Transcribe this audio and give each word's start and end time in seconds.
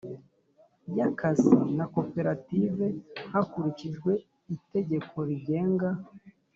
y 0.95 0.99
akazi 1.07 1.53
na 1.77 1.85
Koperative 1.95 2.85
hakurikijwe 3.31 4.11
itegeko 4.55 5.15
rigenga 5.29 5.89